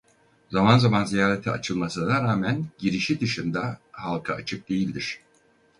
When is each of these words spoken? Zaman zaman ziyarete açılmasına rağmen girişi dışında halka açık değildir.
Zaman 0.51 0.77
zaman 0.77 1.05
ziyarete 1.05 1.51
açılmasına 1.51 2.23
rağmen 2.23 2.65
girişi 2.77 3.19
dışında 3.19 3.79
halka 3.91 4.33
açık 4.33 4.69
değildir. 4.69 5.19